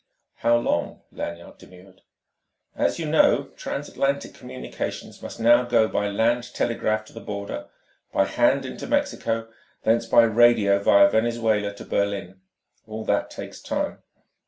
"How 0.37 0.57
long?" 0.57 1.01
Lanyard 1.11 1.59
demurred. 1.59 2.01
"As 2.75 2.97
you 2.97 3.05
know, 3.05 3.49
transatlantic 3.55 4.33
communications 4.33 5.21
must 5.21 5.39
now 5.39 5.63
go 5.63 5.87
by 5.87 6.09
land 6.09 6.55
telegraph 6.55 7.05
to 7.05 7.13
the 7.13 7.19
Border, 7.19 7.67
by 8.11 8.25
hand 8.25 8.65
into 8.65 8.87
Mexico, 8.87 9.47
thence 9.83 10.07
by 10.07 10.23
radio 10.23 10.79
via 10.81 11.07
Venezuela 11.07 11.71
to 11.75 11.85
Berlin. 11.85 12.41
All 12.87 13.05
that 13.05 13.29
takes 13.29 13.61
time. 13.61 13.99